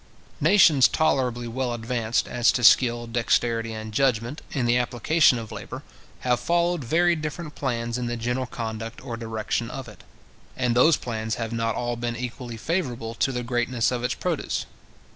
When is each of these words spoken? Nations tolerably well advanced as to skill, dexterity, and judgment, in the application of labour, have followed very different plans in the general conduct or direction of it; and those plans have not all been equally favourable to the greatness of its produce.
Nations 0.39 0.87
tolerably 0.87 1.47
well 1.47 1.75
advanced 1.75 2.27
as 2.27 2.51
to 2.53 2.63
skill, 2.63 3.05
dexterity, 3.05 3.71
and 3.71 3.93
judgment, 3.93 4.41
in 4.51 4.65
the 4.65 4.75
application 4.75 5.37
of 5.37 5.51
labour, 5.51 5.83
have 6.21 6.39
followed 6.39 6.83
very 6.83 7.15
different 7.15 7.53
plans 7.53 7.99
in 7.99 8.07
the 8.07 8.17
general 8.17 8.47
conduct 8.47 8.99
or 9.05 9.15
direction 9.15 9.69
of 9.69 9.87
it; 9.87 10.03
and 10.57 10.75
those 10.75 10.97
plans 10.97 11.35
have 11.35 11.53
not 11.53 11.75
all 11.75 11.95
been 11.97 12.15
equally 12.15 12.57
favourable 12.57 13.13
to 13.13 13.31
the 13.31 13.43
greatness 13.43 13.91
of 13.91 14.03
its 14.03 14.15
produce. 14.15 14.65